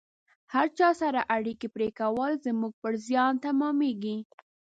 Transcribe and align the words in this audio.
هر 0.53 0.67
چا 0.77 0.89
سره 1.01 1.21
اړیکې 1.35 1.67
پرې 1.75 1.89
کول 1.99 2.31
زموږ 2.45 2.73
پر 2.81 2.93
زیان 3.07 3.33
تمامیږي 3.45 4.17